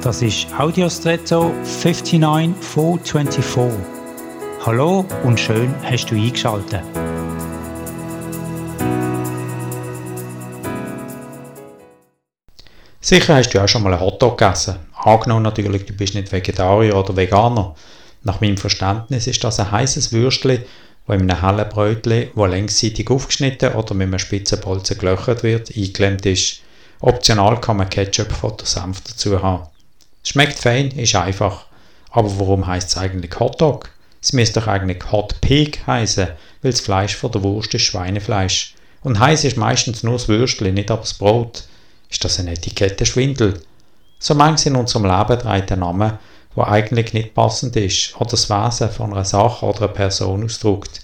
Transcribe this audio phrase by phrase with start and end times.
[0.00, 3.80] Das ist Audiostretto 59424.
[4.64, 6.84] Hallo und schön hast du eingeschaltet.
[13.00, 14.76] Sicher hast du auch schon mal einen Hotdog gegessen.
[14.94, 17.74] Angenommen natürlich, du bist nicht Vegetarier oder Veganer.
[18.22, 20.62] Nach meinem Verständnis ist das ein heißes Würstchen,
[21.08, 25.76] das in einem hellen Brötchen, das längsseitig aufgeschnitten oder mit einem spitzen Bolzen gelöchert wird,
[25.76, 26.60] eingeklemmt ist.
[27.00, 29.66] Optional kann man Ketchup oder Senf dazu haben.
[30.28, 31.64] Schmeckt fein, ist einfach.
[32.10, 33.88] Aber warum heißt es eigentlich Hotdog?
[34.20, 36.28] Es müsste doch eigentlich Hot Pig heißen,
[36.60, 38.74] weil das Fleisch von der Wurst ist Schweinefleisch.
[39.02, 41.64] Und heiß ist meistens nur das Würstchen, nicht aber das Brot.
[42.10, 43.62] Ist das ein Etikettenschwindel?
[44.18, 46.18] So manches in unserem Leben trägt ein Name,
[46.54, 51.00] der eigentlich nicht passend ist oder das Wesen von einer Sache oder einer Person ausdrückt.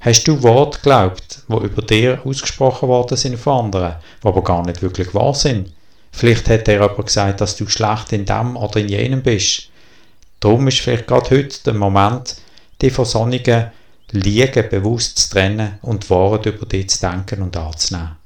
[0.00, 4.62] Hast du Worte geglaubt, wo über dir ausgesprochen worden sind von anderen, die aber gar
[4.66, 5.72] nicht wirklich wahr sind?
[6.12, 9.70] Vielleicht hat dir jemand gesagt, dass du schlecht in dem oder in jenem bist.
[10.40, 12.36] Darum ist vielleicht gerade heute der Moment,
[12.80, 13.70] die von sonnigen
[14.10, 18.16] Liegen bewusst zu trennen und die Wahrheit über dich zu denken und anzunehmen.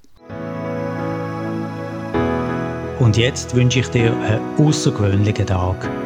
[3.01, 6.02] Und jetzt wünsche ich dir einen außergewöhnlichen Tag.